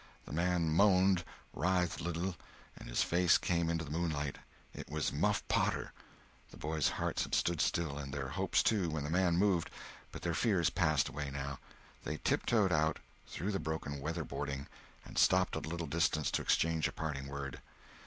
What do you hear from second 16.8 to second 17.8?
a parting word.